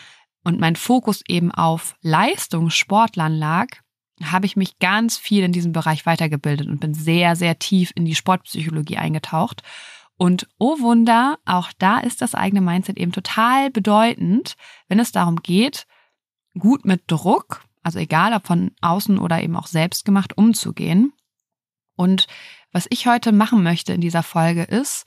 und 0.44 0.60
mein 0.60 0.76
Fokus 0.76 1.22
eben 1.28 1.52
auf 1.52 1.96
Leistungssportlern 2.02 3.34
lag, 3.34 3.66
habe 4.22 4.46
ich 4.46 4.56
mich 4.56 4.78
ganz 4.78 5.18
viel 5.18 5.44
in 5.44 5.52
diesem 5.52 5.72
Bereich 5.72 6.06
weitergebildet 6.06 6.68
und 6.68 6.80
bin 6.80 6.94
sehr, 6.94 7.36
sehr 7.36 7.58
tief 7.58 7.92
in 7.94 8.04
die 8.04 8.14
Sportpsychologie 8.14 8.96
eingetaucht. 8.96 9.62
Und 10.18 10.48
oh 10.58 10.80
Wunder, 10.80 11.38
auch 11.44 11.72
da 11.78 11.98
ist 11.98 12.22
das 12.22 12.34
eigene 12.34 12.62
Mindset 12.62 12.96
eben 12.96 13.12
total 13.12 13.70
bedeutend, 13.70 14.56
wenn 14.88 14.98
es 14.98 15.12
darum 15.12 15.36
geht, 15.36 15.86
gut 16.58 16.84
mit 16.84 17.02
Druck 17.06 17.66
also 17.86 18.00
egal 18.00 18.34
ob 18.34 18.48
von 18.48 18.72
außen 18.80 19.16
oder 19.16 19.40
eben 19.40 19.54
auch 19.54 19.68
selbst 19.68 20.04
gemacht, 20.04 20.36
umzugehen. 20.36 21.12
Und 21.94 22.26
was 22.72 22.88
ich 22.90 23.06
heute 23.06 23.30
machen 23.30 23.62
möchte 23.62 23.92
in 23.92 24.00
dieser 24.00 24.24
Folge 24.24 24.64
ist, 24.64 25.06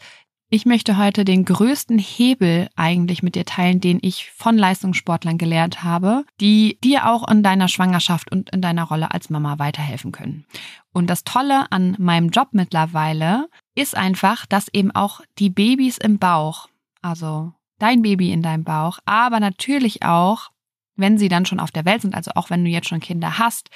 ich 0.50 0.66
möchte 0.66 0.98
heute 0.98 1.26
den 1.26 1.46
größten 1.46 2.00
Hebel 2.00 2.70
eigentlich 2.76 3.22
mit 3.22 3.36
dir 3.36 3.46
teilen, 3.46 3.80
den 3.80 4.00
ich 4.02 4.32
von 4.32 4.58
Leistungssportlern 4.58 5.38
gelernt 5.38 5.84
habe, 5.84 6.26
die 6.42 6.80
dir 6.84 7.08
auch 7.08 7.28
in 7.28 7.44
deiner 7.44 7.68
Schwangerschaft 7.68 8.32
und 8.32 8.50
in 8.50 8.62
deiner 8.62 8.84
Rolle 8.84 9.12
als 9.12 9.30
Mama 9.30 9.60
weiterhelfen 9.60 10.12
können. 10.12 10.46
Und 10.92 11.08
das 11.08 11.24
Tolle 11.24 11.72
an 11.72 11.96
meinem 12.00 12.30
Job 12.30 12.50
mittlerweile 12.52 13.48
ist 13.76 13.96
einfach, 13.96 14.48
dass 14.48 14.74
eben 14.74 14.92
auch 14.92 15.22
die 15.38 15.52
Babys 15.52 16.00
im 16.00 16.18
Bauch, 16.18 16.68
also 17.02 17.54
dein 17.78 18.02
Baby 18.02 18.32
in 18.32 18.42
deinem 18.42 18.64
Bauch, 18.64 19.00
aber 19.06 19.40
natürlich 19.40 20.04
auch 20.04 20.50
wenn 20.96 21.18
sie 21.18 21.30
dann 21.30 21.46
schon 21.46 21.62
auf 21.62 21.72
der 21.72 21.86
Welt 21.86 22.02
sind, 22.02 22.14
also 22.14 22.32
auch 22.36 22.50
wenn 22.50 22.64
du 22.66 22.70
jetzt 22.70 22.90
schon 22.90 23.00
Kinder 23.00 23.40
hast, 23.40 23.70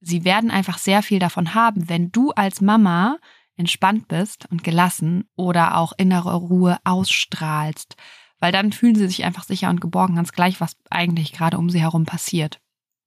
sie 0.00 0.24
werden 0.24 0.50
einfach 0.50 0.78
sehr 0.78 1.02
viel 1.02 1.18
davon 1.18 1.54
haben, 1.54 1.88
wenn 1.88 2.10
du 2.12 2.30
als 2.30 2.60
Mama 2.60 3.18
entspannt 3.56 4.08
bist 4.08 4.46
und 4.50 4.64
gelassen 4.64 5.28
oder 5.36 5.76
auch 5.76 5.92
innere 5.96 6.34
Ruhe 6.34 6.78
ausstrahlst, 6.84 7.96
weil 8.38 8.52
dann 8.52 8.72
fühlen 8.72 8.94
sie 8.94 9.06
sich 9.06 9.24
einfach 9.24 9.44
sicher 9.44 9.70
und 9.70 9.80
geborgen, 9.80 10.16
ganz 10.16 10.32
gleich, 10.32 10.60
was 10.60 10.76
eigentlich 10.90 11.32
gerade 11.32 11.58
um 11.58 11.70
sie 11.70 11.80
herum 11.80 12.04
passiert. 12.04 12.60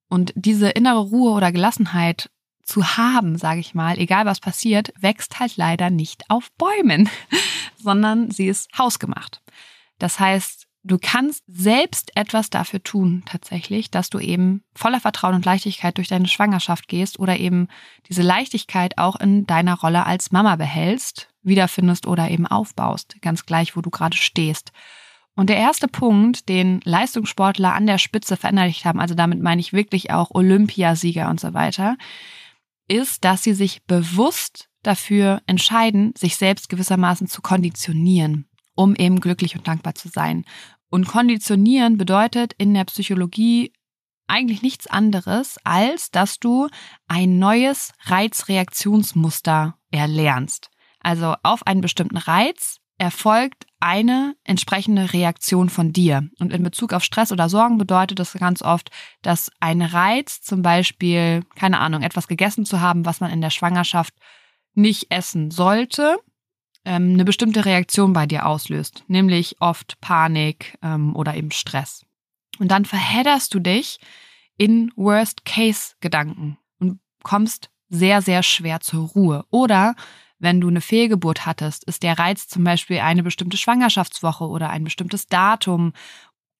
Und 0.08 0.32
diese 0.34 0.70
innere 0.70 1.00
Ruhe 1.00 1.32
oder 1.32 1.52
Gelassenheit 1.52 2.30
zu 2.64 2.96
haben, 2.96 3.36
sage 3.38 3.60
ich 3.60 3.74
mal, 3.74 3.98
egal 3.98 4.26
was 4.26 4.40
passiert, 4.40 4.92
wächst 4.98 5.40
halt 5.40 5.56
leider 5.56 5.90
nicht 5.90 6.24
auf 6.28 6.50
Bäumen, 6.52 7.08
sondern 7.76 8.30
sie 8.30 8.48
ist 8.48 8.70
hausgemacht. 8.76 9.42
Das 9.98 10.18
heißt, 10.18 10.66
Du 10.82 10.96
kannst 10.98 11.44
selbst 11.46 12.10
etwas 12.14 12.48
dafür 12.48 12.82
tun, 12.82 13.22
tatsächlich, 13.26 13.90
dass 13.90 14.08
du 14.08 14.18
eben 14.18 14.62
voller 14.74 15.00
Vertrauen 15.00 15.34
und 15.34 15.44
Leichtigkeit 15.44 15.98
durch 15.98 16.08
deine 16.08 16.26
Schwangerschaft 16.26 16.88
gehst 16.88 17.18
oder 17.18 17.38
eben 17.38 17.68
diese 18.08 18.22
Leichtigkeit 18.22 18.96
auch 18.96 19.16
in 19.16 19.46
deiner 19.46 19.78
Rolle 19.78 20.06
als 20.06 20.32
Mama 20.32 20.56
behältst, 20.56 21.28
wiederfindest 21.42 22.06
oder 22.06 22.30
eben 22.30 22.46
aufbaust, 22.46 23.16
ganz 23.20 23.44
gleich, 23.44 23.76
wo 23.76 23.82
du 23.82 23.90
gerade 23.90 24.16
stehst. 24.16 24.72
Und 25.34 25.50
der 25.50 25.58
erste 25.58 25.86
Punkt, 25.86 26.48
den 26.48 26.80
Leistungssportler 26.84 27.74
an 27.74 27.86
der 27.86 27.98
Spitze 27.98 28.38
verinnerlicht 28.38 28.86
haben, 28.86 29.00
also 29.00 29.14
damit 29.14 29.40
meine 29.42 29.60
ich 29.60 29.74
wirklich 29.74 30.10
auch 30.10 30.30
Olympiasieger 30.30 31.28
und 31.28 31.40
so 31.40 31.52
weiter, 31.52 31.98
ist, 32.88 33.24
dass 33.24 33.42
sie 33.42 33.54
sich 33.54 33.84
bewusst 33.84 34.70
dafür 34.82 35.42
entscheiden, 35.46 36.14
sich 36.16 36.36
selbst 36.36 36.70
gewissermaßen 36.70 37.26
zu 37.26 37.42
konditionieren 37.42 38.49
um 38.80 38.94
eben 38.94 39.20
glücklich 39.20 39.56
und 39.56 39.68
dankbar 39.68 39.94
zu 39.94 40.08
sein. 40.08 40.46
Und 40.88 41.06
konditionieren 41.06 41.98
bedeutet 41.98 42.54
in 42.54 42.72
der 42.72 42.84
Psychologie 42.84 43.74
eigentlich 44.26 44.62
nichts 44.62 44.86
anderes, 44.86 45.58
als 45.64 46.10
dass 46.10 46.38
du 46.38 46.68
ein 47.06 47.38
neues 47.38 47.92
Reizreaktionsmuster 48.04 49.76
erlernst. 49.90 50.70
Also 51.00 51.34
auf 51.42 51.66
einen 51.66 51.82
bestimmten 51.82 52.16
Reiz 52.16 52.78
erfolgt 52.96 53.66
eine 53.80 54.34
entsprechende 54.44 55.12
Reaktion 55.12 55.68
von 55.68 55.92
dir. 55.92 56.30
Und 56.38 56.50
in 56.50 56.62
Bezug 56.62 56.94
auf 56.94 57.04
Stress 57.04 57.32
oder 57.32 57.50
Sorgen 57.50 57.76
bedeutet 57.76 58.18
das 58.18 58.32
ganz 58.32 58.62
oft, 58.62 58.90
dass 59.20 59.50
ein 59.60 59.82
Reiz, 59.82 60.40
zum 60.40 60.62
Beispiel, 60.62 61.44
keine 61.54 61.80
Ahnung, 61.80 62.00
etwas 62.00 62.28
gegessen 62.28 62.64
zu 62.64 62.80
haben, 62.80 63.04
was 63.04 63.20
man 63.20 63.30
in 63.30 63.42
der 63.42 63.50
Schwangerschaft 63.50 64.14
nicht 64.72 65.10
essen 65.10 65.50
sollte, 65.50 66.16
ähm, 66.84 67.14
eine 67.14 67.24
bestimmte 67.24 67.64
Reaktion 67.64 68.12
bei 68.12 68.26
dir 68.26 68.46
auslöst, 68.46 69.04
nämlich 69.08 69.56
oft 69.60 70.00
Panik 70.00 70.78
ähm, 70.82 71.14
oder 71.14 71.34
eben 71.34 71.50
Stress. 71.50 72.04
Und 72.58 72.70
dann 72.70 72.84
verhedderst 72.84 73.54
du 73.54 73.60
dich 73.60 73.98
in 74.56 74.92
Worst-Case-Gedanken 74.96 76.58
und 76.78 77.00
kommst 77.22 77.70
sehr, 77.88 78.22
sehr 78.22 78.42
schwer 78.42 78.80
zur 78.80 79.08
Ruhe. 79.08 79.44
Oder 79.50 79.94
wenn 80.38 80.60
du 80.60 80.68
eine 80.68 80.80
Fehlgeburt 80.80 81.44
hattest, 81.46 81.84
ist 81.84 82.02
der 82.02 82.18
Reiz 82.18 82.48
zum 82.48 82.64
Beispiel 82.64 83.00
eine 83.00 83.22
bestimmte 83.22 83.56
Schwangerschaftswoche 83.56 84.48
oder 84.48 84.70
ein 84.70 84.84
bestimmtes 84.84 85.26
Datum. 85.26 85.92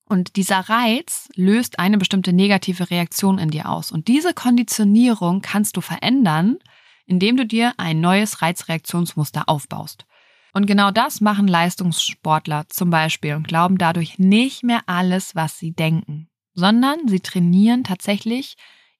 Und 0.04 0.36
dieser 0.36 0.60
Reiz 0.68 1.28
löst 1.34 1.78
eine 1.78 1.96
bestimmte 1.96 2.32
negative 2.32 2.90
Reaktion 2.90 3.38
in 3.38 3.50
dir 3.50 3.68
aus. 3.68 3.92
Und 3.92 4.08
diese 4.08 4.34
Konditionierung 4.34 5.40
kannst 5.40 5.76
du 5.76 5.80
verändern, 5.80 6.58
indem 7.06 7.36
du 7.36 7.46
dir 7.46 7.74
ein 7.76 8.00
neues 8.00 8.42
Reizreaktionsmuster 8.42 9.48
aufbaust. 9.48 10.04
Und 10.52 10.66
genau 10.66 10.90
das 10.90 11.20
machen 11.20 11.46
Leistungssportler 11.46 12.68
zum 12.68 12.90
Beispiel 12.90 13.34
und 13.34 13.46
glauben 13.46 13.78
dadurch 13.78 14.18
nicht 14.18 14.62
mehr 14.64 14.82
alles, 14.86 15.34
was 15.34 15.58
sie 15.58 15.72
denken, 15.72 16.28
sondern 16.54 17.06
sie 17.06 17.20
trainieren 17.20 17.84
tatsächlich 17.84 18.56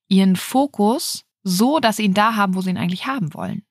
ihren 0.09 0.37
Fokus 0.37 1.25
so, 1.43 1.81
dass 1.81 1.97
sie 1.97 2.05
ihn 2.05 2.15
da 2.15 2.37
haben, 2.37 2.55
wo 2.55 2.61
sie 2.61 2.71
ihn 2.71 2.79
eigentlich 2.79 3.07
haben 3.07 3.35
wollen. 3.35 3.63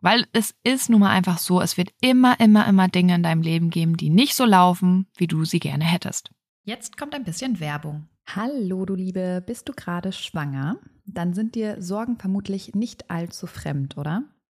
Weil 0.00 0.26
es 0.32 0.54
ist 0.64 0.88
nun 0.88 1.00
mal 1.00 1.10
einfach 1.10 1.38
so, 1.38 1.60
es 1.60 1.76
wird 1.76 1.90
immer, 2.00 2.40
immer, 2.40 2.66
immer 2.66 2.88
Dinge 2.88 3.14
in 3.14 3.22
deinem 3.22 3.42
Leben 3.42 3.70
geben, 3.70 3.96
die 3.96 4.10
nicht 4.10 4.34
so 4.34 4.44
laufen, 4.44 5.06
wie 5.16 5.26
du 5.26 5.44
sie 5.44 5.60
gerne 5.60 5.84
hättest. 5.84 6.30
Jetzt 6.64 6.96
kommt 6.96 7.14
ein 7.14 7.24
bisschen 7.24 7.60
Werbung. 7.60 8.08
Hallo, 8.26 8.86
du 8.86 8.94
Liebe, 8.94 9.42
bist 9.46 9.68
du 9.68 9.72
gerade 9.72 10.12
schwanger? 10.12 10.78
Dann 11.04 11.34
sind 11.34 11.54
dir 11.54 11.82
Sorgen 11.82 12.16
vermutlich 12.16 12.74
nicht 12.74 13.10
allzu 13.10 13.46
fremd, 13.46 13.96
oder? 13.98 14.24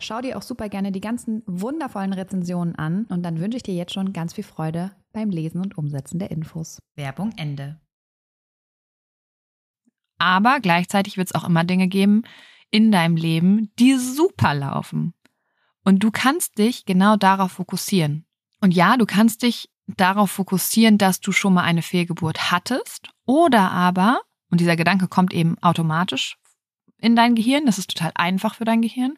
Schau 0.00 0.20
dir 0.20 0.36
auch 0.36 0.42
super 0.42 0.68
gerne 0.68 0.92
die 0.92 1.00
ganzen 1.00 1.42
wundervollen 1.46 2.12
Rezensionen 2.12 2.74
an 2.74 3.04
und 3.06 3.22
dann 3.22 3.40
wünsche 3.40 3.56
ich 3.56 3.62
dir 3.62 3.74
jetzt 3.74 3.92
schon 3.92 4.12
ganz 4.12 4.34
viel 4.34 4.44
Freude 4.44 4.92
beim 5.12 5.30
Lesen 5.30 5.60
und 5.60 5.78
Umsetzen 5.78 6.18
der 6.18 6.30
Infos. 6.30 6.78
Werbung 6.96 7.32
Ende. 7.36 7.80
Aber 10.18 10.60
gleichzeitig 10.60 11.16
wird 11.16 11.28
es 11.28 11.34
auch 11.34 11.46
immer 11.46 11.64
Dinge 11.64 11.88
geben 11.88 12.22
in 12.70 12.90
deinem 12.90 13.16
Leben, 13.16 13.70
die 13.78 13.96
super 13.96 14.54
laufen. 14.54 15.14
Und 15.84 16.02
du 16.02 16.10
kannst 16.10 16.58
dich 16.58 16.84
genau 16.84 17.16
darauf 17.16 17.52
fokussieren. 17.52 18.24
Und 18.60 18.72
ja, 18.72 18.96
du 18.96 19.06
kannst 19.06 19.42
dich 19.42 19.68
darauf 19.86 20.30
fokussieren, 20.30 20.98
dass 20.98 21.20
du 21.20 21.32
schon 21.32 21.54
mal 21.54 21.64
eine 21.64 21.82
Fehlgeburt 21.82 22.50
hattest 22.50 23.10
oder 23.26 23.70
aber, 23.70 24.20
und 24.50 24.60
dieser 24.60 24.76
Gedanke 24.76 25.08
kommt 25.08 25.34
eben 25.34 25.58
automatisch 25.62 26.38
in 26.98 27.16
dein 27.16 27.34
Gehirn, 27.34 27.66
das 27.66 27.78
ist 27.78 27.90
total 27.90 28.12
einfach 28.14 28.54
für 28.54 28.64
dein 28.64 28.80
Gehirn, 28.80 29.14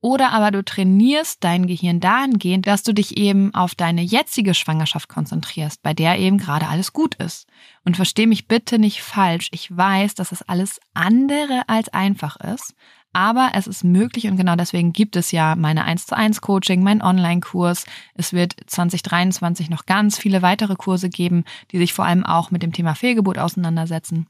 oder 0.00 0.32
aber 0.32 0.50
du 0.50 0.64
trainierst 0.64 1.44
dein 1.44 1.66
Gehirn 1.66 2.00
dahingehend, 2.00 2.66
dass 2.66 2.82
du 2.82 2.94
dich 2.94 3.18
eben 3.18 3.54
auf 3.54 3.74
deine 3.74 4.00
jetzige 4.00 4.54
Schwangerschaft 4.54 5.08
konzentrierst, 5.08 5.82
bei 5.82 5.92
der 5.92 6.18
eben 6.18 6.38
gerade 6.38 6.68
alles 6.68 6.92
gut 6.92 7.16
ist. 7.16 7.46
Und 7.84 7.96
versteh 7.96 8.26
mich 8.26 8.48
bitte 8.48 8.78
nicht 8.78 9.02
falsch. 9.02 9.48
Ich 9.52 9.76
weiß, 9.76 10.14
dass 10.14 10.32
es 10.32 10.42
alles 10.42 10.80
andere 10.94 11.64
als 11.68 11.90
einfach 11.90 12.36
ist. 12.36 12.74
Aber 13.12 13.50
es 13.54 13.66
ist 13.66 13.82
möglich 13.82 14.28
und 14.28 14.36
genau 14.36 14.54
deswegen 14.54 14.92
gibt 14.92 15.16
es 15.16 15.32
ja 15.32 15.56
meine 15.56 15.84
1 15.84 16.06
zu 16.06 16.16
1 16.16 16.40
Coaching, 16.40 16.82
mein 16.82 17.02
Online-Kurs. 17.02 17.84
Es 18.14 18.32
wird 18.32 18.54
2023 18.66 19.68
noch 19.68 19.84
ganz 19.84 20.16
viele 20.16 20.42
weitere 20.42 20.76
Kurse 20.76 21.10
geben, 21.10 21.44
die 21.72 21.78
sich 21.78 21.92
vor 21.92 22.04
allem 22.04 22.24
auch 22.24 22.52
mit 22.52 22.62
dem 22.62 22.72
Thema 22.72 22.94
Fehlgeburt 22.94 23.38
auseinandersetzen. 23.38 24.28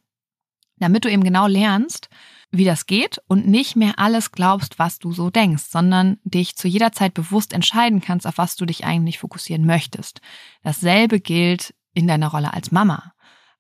Damit 0.81 1.05
du 1.05 1.11
eben 1.11 1.23
genau 1.23 1.47
lernst, 1.47 2.09
wie 2.51 2.65
das 2.65 2.87
geht 2.87 3.21
und 3.29 3.47
nicht 3.47 3.77
mehr 3.77 3.99
alles 3.99 4.33
glaubst, 4.33 4.79
was 4.79 4.99
du 4.99 5.13
so 5.13 5.31
denkst, 5.31 5.65
sondern 5.65 6.19
dich 6.25 6.57
zu 6.57 6.67
jeder 6.67 6.91
Zeit 6.91 7.15
bewusst 7.15 7.53
entscheiden 7.53 8.01
kannst, 8.01 8.27
auf 8.27 8.39
was 8.39 8.57
du 8.57 8.67
dich 8.67 8.85
eigentlich 8.85 9.19
fokussieren 9.19 9.65
möchtest. 9.65 10.21
Dasselbe 10.63 11.21
gilt 11.21 11.75
in 11.95 12.09
deiner 12.09 12.29
Rolle 12.29 12.53
als 12.53 12.73
Mama. 12.73 13.13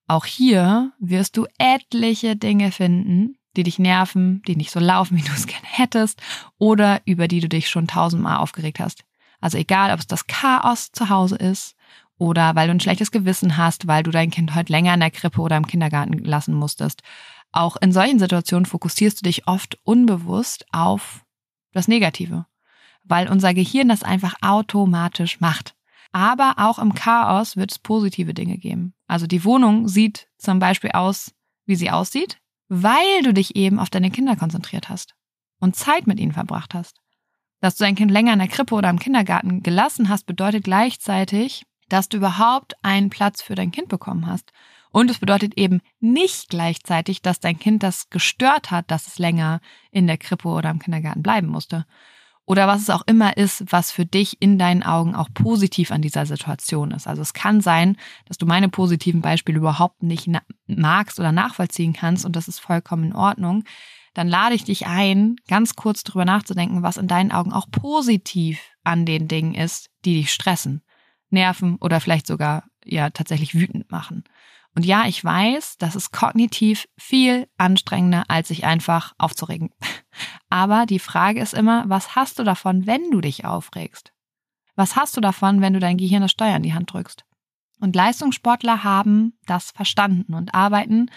Auch 0.09 0.25
hier 0.25 0.93
wirst 0.99 1.37
du 1.37 1.47
etliche 1.59 2.35
Dinge 2.35 2.73
finden, 2.73 3.37
die 3.57 3.63
dich 3.63 3.79
nerven, 3.79 4.43
die 4.47 4.57
nicht 4.57 4.73
so 4.73 4.81
laufen, 4.81 5.17
wie 5.17 5.23
du 5.23 5.33
es 5.33 5.47
gerne 5.47 5.67
hättest 5.67 6.21
oder 6.59 7.01
über 7.05 7.29
die 7.29 7.41
du 7.41 7.49
dich 7.49 7.69
schon 7.69 7.87
tausendmal 7.87 8.39
aufgeregt 8.39 8.81
hast. 8.81 9.05
Also 9.41 9.57
egal, 9.57 9.93
ob 9.93 10.01
es 10.01 10.07
das 10.07 10.27
Chaos 10.27 10.91
zu 10.91 11.09
Hause 11.09 11.37
ist 11.37 11.77
oder 12.21 12.55
weil 12.55 12.69
du 12.69 12.75
ein 12.75 12.81
schlechtes 12.81 13.11
Gewissen 13.11 13.57
hast, 13.57 13.89
weil 13.89 14.05
du 14.05 14.13
dein 14.13 14.31
Kind 14.31 14.55
heute 14.55 14.71
länger 14.71 14.95
in 14.95 15.01
der 15.01 15.11
Krippe 15.11 15.41
oder 15.41 15.57
im 15.57 15.67
Kindergarten 15.67 16.19
lassen 16.19 16.55
musstest 16.55 17.03
auch 17.53 17.77
in 17.77 17.93
solchen 17.93 18.19
Situationen 18.19 18.67
fokussierst 18.67 19.21
du 19.21 19.23
dich 19.25 19.47
oft 19.49 19.79
unbewusst 19.85 20.67
auf 20.73 21.25
das 21.73 21.89
Negative, 21.89 22.47
weil 23.03 23.29
unser 23.29 23.55
Gehirn 23.55 23.89
das 23.89 24.03
einfach 24.03 24.35
automatisch 24.41 25.41
macht. 25.41 25.75
Aber 26.13 26.55
auch 26.59 26.79
im 26.79 26.95
Chaos 26.95 27.57
wird 27.57 27.71
es 27.71 27.79
positive 27.79 28.35
Dinge 28.35 28.59
geben. 28.59 28.95
Also 29.07 29.27
die 29.27 29.45
Wohnung 29.45 29.87
sieht 29.89 30.29
zum 30.39 30.59
Beispiel 30.59 30.91
aus, 30.91 31.33
wie 31.67 31.77
sie 31.77 31.91
aussieht, 31.91 32.39
weil 32.69 33.23
du 33.23 33.33
dich 33.33 33.57
eben 33.57 33.79
auf 33.79 33.91
deine 33.91 34.11
Kinder 34.11 34.37
konzentriert 34.37 34.89
hast 34.89 35.15
und 35.61 35.77
Zeit 35.77 36.07
mit 36.07 36.19
ihnen 36.19 36.33
verbracht 36.33 36.75
hast. 36.75 37.01
Dass 37.61 37.77
du 37.77 37.85
dein 37.85 37.95
Kind 37.95 38.11
länger 38.11 38.33
in 38.33 38.39
der 38.39 38.49
Krippe 38.49 38.75
oder 38.75 38.91
im 38.91 38.99
Kindergarten 38.99 39.63
gelassen 39.63 40.09
hast, 40.09 40.27
bedeutet 40.27 40.65
gleichzeitig, 40.65 41.65
dass 41.91 42.09
du 42.09 42.17
überhaupt 42.17 42.75
einen 42.83 43.11
Platz 43.11 43.43
für 43.43 43.55
dein 43.55 43.73
Kind 43.73 43.89
bekommen 43.89 44.27
hast 44.27 44.53
und 44.93 45.11
es 45.11 45.19
bedeutet 45.19 45.57
eben 45.57 45.81
nicht 46.01 46.49
gleichzeitig, 46.49 47.23
dass 47.23 47.41
dein 47.41 47.59
Kind 47.59 47.83
das 47.83 48.11
gestört 48.11 48.71
hat, 48.71 48.91
dass 48.91 49.07
es 49.07 49.19
länger 49.19 49.61
in 49.91 50.07
der 50.07 50.19
Krippe 50.19 50.49
oder 50.49 50.71
im 50.71 50.81
Kindergarten 50.81 51.23
bleiben 51.23 51.49
musste. 51.49 51.87
oder 52.47 52.67
was 52.67 52.81
es 52.83 52.91
auch 52.91 53.03
immer 53.07 53.37
ist, 53.37 53.71
was 53.71 53.93
für 53.93 54.05
dich 54.05 54.43
in 54.43 54.59
deinen 54.59 54.83
Augen 54.83 55.15
auch 55.15 55.29
positiv 55.33 55.93
an 55.93 56.03
dieser 56.03 56.27
Situation 56.27 56.91
ist. 56.91 57.07
Also 57.07 57.23
es 57.23 57.33
kann 57.33 57.61
sein, 57.61 57.97
dass 58.27 58.39
du 58.39 58.47
meine 58.47 58.69
positiven 58.69 59.21
Beispiele 59.21 59.59
überhaupt 59.59 60.03
nicht 60.03 60.29
magst 60.67 61.21
oder 61.21 61.31
nachvollziehen 61.31 61.93
kannst 61.93 62.25
und 62.25 62.35
das 62.35 62.49
ist 62.49 62.59
vollkommen 62.59 63.05
in 63.05 63.15
Ordnung. 63.15 63.63
Dann 64.15 64.27
lade 64.27 64.57
ich 64.57 64.65
dich 64.65 64.89
ein, 64.89 65.37
ganz 65.47 65.77
kurz 65.77 66.03
drüber 66.03 66.25
nachzudenken, 66.25 66.83
was 66.83 66.97
in 66.97 67.07
deinen 67.07 67.31
Augen 67.31 67.53
auch 67.53 67.71
positiv 67.71 68.59
an 68.83 69.07
den 69.07 69.29
Dingen 69.29 69.55
ist, 69.55 69.91
die 70.05 70.15
dich 70.15 70.33
stressen, 70.33 70.83
nerven 71.33 71.77
oder 71.77 72.01
vielleicht 72.01 72.27
sogar 72.27 72.65
ja 72.85 73.11
tatsächlich 73.11 73.55
wütend 73.55 73.91
machen. 73.91 74.25
Und 74.75 74.87
ja, 74.87 75.07
ich 75.07 75.25
weiß, 75.25 75.79
das 75.79 75.97
ist 75.97 76.13
kognitiv 76.13 76.89
viel 76.97 77.49
anstrengender, 77.59 78.25
als 78.29 78.49
sich 78.49 78.65
einfach 78.65 79.15
aufzuregen. 79.19 79.71
Aber 80.49 80.87
die 80.87 81.01
Frage 81.01 81.41
ist 81.41 81.55
immer, 81.55 81.85
was 81.89 82.15
hast 82.15 82.39
du 82.39 82.45
davon, 82.45 82.87
wenn 82.87 83.11
du 83.11 83.21
dich 83.21 83.45
aufregst? 83.45 84.13
Was 84.77 84.97
hast 84.97 85.17
du 85.17 85.21
davon, 85.21 85.61
wenn 85.61 85.73
du 85.73 85.81
dein 85.81 85.97
Gehirn 85.97 86.23
das 86.23 86.31
Steuer 86.31 86.57
in 86.57 86.63
die 86.63 86.75
Hand 86.75 86.93
drückst? 86.93 87.25
Und 87.81 87.97
Leistungssportler 87.97 88.85
haben 88.85 89.39
das 89.47 89.71
verstanden 89.73 90.35
und 90.35 90.55
arbeiten 90.55 91.11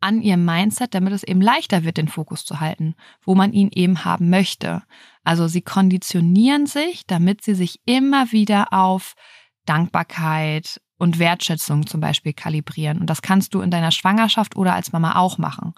an 0.00 0.22
ihrem 0.22 0.44
Mindset, 0.44 0.94
damit 0.94 1.12
es 1.12 1.22
eben 1.22 1.40
leichter 1.40 1.84
wird, 1.84 1.96
den 1.96 2.08
Fokus 2.08 2.44
zu 2.44 2.60
halten, 2.60 2.94
wo 3.22 3.34
man 3.34 3.52
ihn 3.52 3.70
eben 3.72 4.04
haben 4.04 4.30
möchte. 4.30 4.82
Also 5.24 5.46
sie 5.48 5.62
konditionieren 5.62 6.66
sich, 6.66 7.06
damit 7.06 7.42
sie 7.42 7.54
sich 7.54 7.80
immer 7.84 8.32
wieder 8.32 8.72
auf 8.72 9.14
Dankbarkeit, 9.66 10.80
und 11.00 11.18
Wertschätzung 11.18 11.86
zum 11.86 12.00
Beispiel 12.00 12.34
kalibrieren. 12.34 12.98
Und 13.00 13.08
das 13.08 13.22
kannst 13.22 13.54
du 13.54 13.62
in 13.62 13.70
deiner 13.70 13.90
Schwangerschaft 13.90 14.54
oder 14.54 14.74
als 14.74 14.92
Mama 14.92 15.16
auch 15.16 15.38
machen. 15.38 15.72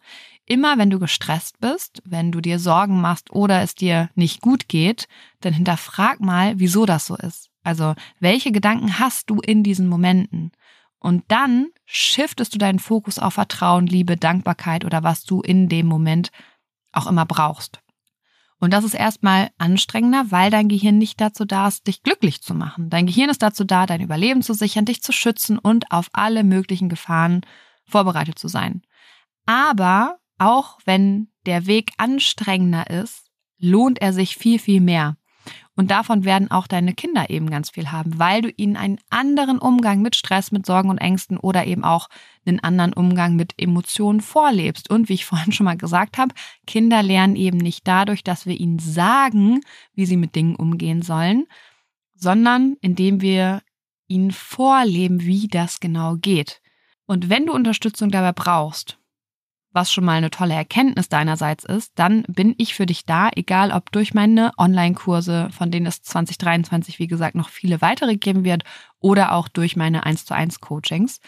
Immer 0.44 0.78
wenn 0.78 0.90
du 0.90 0.98
gestresst 0.98 1.60
bist, 1.60 2.02
wenn 2.04 2.32
du 2.32 2.40
dir 2.40 2.58
Sorgen 2.58 3.00
machst 3.00 3.30
oder 3.30 3.62
es 3.62 3.76
dir 3.76 4.10
nicht 4.16 4.40
gut 4.40 4.68
geht, 4.68 5.06
dann 5.40 5.52
hinterfrag 5.52 6.20
mal, 6.20 6.58
wieso 6.58 6.86
das 6.86 7.06
so 7.06 7.16
ist. 7.16 7.50
Also, 7.62 7.94
welche 8.18 8.50
Gedanken 8.50 8.98
hast 8.98 9.30
du 9.30 9.40
in 9.40 9.62
diesen 9.62 9.86
Momenten? 9.86 10.50
Und 10.98 11.22
dann 11.28 11.68
shiftest 11.84 12.52
du 12.54 12.58
deinen 12.58 12.80
Fokus 12.80 13.20
auf 13.20 13.34
Vertrauen, 13.34 13.86
Liebe, 13.86 14.16
Dankbarkeit 14.16 14.84
oder 14.84 15.04
was 15.04 15.22
du 15.22 15.40
in 15.40 15.68
dem 15.68 15.86
Moment 15.86 16.30
auch 16.90 17.06
immer 17.06 17.26
brauchst. 17.26 17.81
Und 18.62 18.72
das 18.72 18.84
ist 18.84 18.94
erstmal 18.94 19.50
anstrengender, 19.58 20.26
weil 20.28 20.48
dein 20.52 20.68
Gehirn 20.68 20.96
nicht 20.96 21.20
dazu 21.20 21.44
da 21.44 21.66
ist, 21.66 21.88
dich 21.88 22.04
glücklich 22.04 22.42
zu 22.42 22.54
machen. 22.54 22.90
Dein 22.90 23.06
Gehirn 23.06 23.28
ist 23.28 23.42
dazu 23.42 23.64
da, 23.64 23.86
dein 23.86 24.00
Überleben 24.00 24.40
zu 24.40 24.54
sichern, 24.54 24.84
dich 24.84 25.02
zu 25.02 25.10
schützen 25.10 25.58
und 25.58 25.90
auf 25.90 26.10
alle 26.12 26.44
möglichen 26.44 26.88
Gefahren 26.88 27.40
vorbereitet 27.86 28.38
zu 28.38 28.46
sein. 28.46 28.82
Aber 29.46 30.20
auch 30.38 30.78
wenn 30.84 31.26
der 31.44 31.66
Weg 31.66 31.90
anstrengender 31.96 32.88
ist, 32.88 33.32
lohnt 33.58 34.00
er 34.00 34.12
sich 34.12 34.36
viel, 34.36 34.60
viel 34.60 34.80
mehr. 34.80 35.16
Und 35.74 35.90
davon 35.90 36.24
werden 36.24 36.50
auch 36.50 36.66
deine 36.66 36.92
Kinder 36.92 37.30
eben 37.30 37.48
ganz 37.48 37.70
viel 37.70 37.90
haben, 37.90 38.18
weil 38.18 38.42
du 38.42 38.50
ihnen 38.56 38.76
einen 38.76 38.98
anderen 39.10 39.58
Umgang 39.58 40.02
mit 40.02 40.16
Stress, 40.16 40.52
mit 40.52 40.66
Sorgen 40.66 40.90
und 40.90 40.98
Ängsten 40.98 41.38
oder 41.38 41.66
eben 41.66 41.82
auch 41.82 42.08
einen 42.44 42.60
anderen 42.60 42.92
Umgang 42.92 43.36
mit 43.36 43.54
Emotionen 43.56 44.20
vorlebst. 44.20 44.90
Und 44.90 45.08
wie 45.08 45.14
ich 45.14 45.24
vorhin 45.26 45.52
schon 45.52 45.64
mal 45.64 45.76
gesagt 45.76 46.18
habe, 46.18 46.34
Kinder 46.66 47.02
lernen 47.02 47.36
eben 47.36 47.58
nicht 47.58 47.86
dadurch, 47.88 48.22
dass 48.22 48.46
wir 48.46 48.58
ihnen 48.58 48.78
sagen, 48.78 49.60
wie 49.94 50.06
sie 50.06 50.16
mit 50.16 50.34
Dingen 50.36 50.56
umgehen 50.56 51.02
sollen, 51.02 51.46
sondern 52.14 52.76
indem 52.80 53.20
wir 53.20 53.62
ihnen 54.08 54.30
vorleben, 54.30 55.22
wie 55.22 55.48
das 55.48 55.80
genau 55.80 56.16
geht. 56.16 56.60
Und 57.06 57.30
wenn 57.30 57.46
du 57.46 57.52
Unterstützung 57.52 58.10
dabei 58.10 58.32
brauchst, 58.32 58.98
was 59.72 59.92
schon 59.92 60.04
mal 60.04 60.12
eine 60.12 60.30
tolle 60.30 60.54
Erkenntnis 60.54 61.08
deinerseits 61.08 61.64
ist, 61.64 61.92
dann 61.96 62.24
bin 62.28 62.54
ich 62.58 62.74
für 62.74 62.86
dich 62.86 63.06
da, 63.06 63.30
egal 63.34 63.70
ob 63.72 63.90
durch 63.92 64.14
meine 64.14 64.52
Online-Kurse, 64.58 65.48
von 65.50 65.70
denen 65.70 65.86
es 65.86 66.02
2023, 66.02 66.98
wie 66.98 67.06
gesagt, 67.06 67.34
noch 67.34 67.48
viele 67.48 67.80
weitere 67.80 68.16
geben 68.16 68.44
wird, 68.44 68.64
oder 69.00 69.32
auch 69.32 69.48
durch 69.48 69.76
meine 69.76 70.04
1 70.04 70.24
zu 70.24 70.34
1 70.34 70.60
Coachings. 70.60 71.20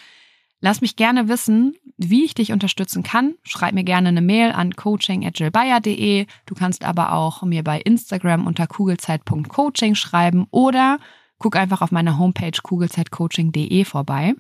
Lass 0.61 0.81
mich 0.81 0.97
gerne 0.97 1.29
wissen, 1.29 1.75
wie 1.99 2.25
ich 2.25 2.35
dich 2.35 2.53
unterstützen 2.53 3.03
kann. 3.03 3.35
Schreib 3.43 3.75
mir 3.75 3.85
gerne 3.85 4.09
eine 4.09 4.23
Mail 4.23 4.53
an 4.53 4.75
coaching.jillbayer.de. 4.75 6.27
Du 6.47 6.55
kannst 6.55 6.85
aber 6.85 7.13
auch 7.13 7.43
mir 7.43 7.63
bei 7.63 7.81
Instagram 7.81 8.47
unter 8.47 8.67
kugelzeit.coaching 8.67 9.95
schreiben 9.95 10.47
oder 10.51 10.99
guck 11.39 11.57
einfach 11.57 11.83
auf 11.83 11.93
meiner 11.93 12.19
Homepage 12.19 12.59
kugelzeitcoaching.de 12.63 13.85
vorbei. 13.85 14.35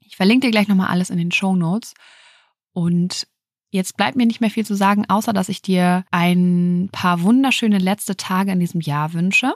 Ich 0.00 0.16
verlinke 0.16 0.46
dir 0.46 0.52
gleich 0.52 0.68
nochmal 0.68 0.90
alles 0.90 1.10
in 1.10 1.18
den 1.18 1.32
Show 1.32 1.56
Notes. 1.56 1.94
Und 2.72 3.26
jetzt 3.70 3.96
bleibt 3.96 4.16
mir 4.16 4.26
nicht 4.26 4.40
mehr 4.40 4.50
viel 4.50 4.66
zu 4.66 4.74
sagen, 4.74 5.08
außer 5.08 5.32
dass 5.32 5.48
ich 5.48 5.62
dir 5.62 6.04
ein 6.10 6.88
paar 6.92 7.22
wunderschöne 7.22 7.78
letzte 7.78 8.16
Tage 8.16 8.52
in 8.52 8.60
diesem 8.60 8.80
Jahr 8.80 9.12
wünsche. 9.12 9.54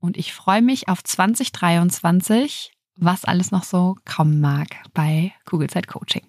Und 0.00 0.16
ich 0.16 0.32
freue 0.32 0.62
mich 0.62 0.88
auf 0.88 1.04
2023, 1.04 2.72
was 2.96 3.24
alles 3.24 3.50
noch 3.50 3.64
so 3.64 3.96
kommen 4.04 4.40
mag 4.40 4.68
bei 4.94 5.32
Kugelzeit 5.44 5.86
Coaching. 5.88 6.22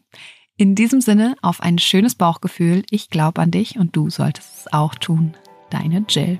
In 0.57 0.75
diesem 0.75 1.01
Sinne 1.01 1.35
auf 1.41 1.61
ein 1.61 1.79
schönes 1.79 2.15
Bauchgefühl. 2.15 2.83
Ich 2.91 3.09
glaube 3.09 3.41
an 3.41 3.51
dich 3.51 3.77
und 3.79 3.95
du 3.95 4.09
solltest 4.09 4.59
es 4.59 4.73
auch 4.73 4.93
tun. 4.95 5.35
Deine 5.69 6.05
Jill. 6.07 6.39